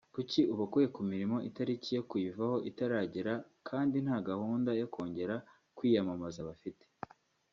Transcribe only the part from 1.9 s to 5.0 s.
yo kuyivaho itaragera kandi nta gahunda yo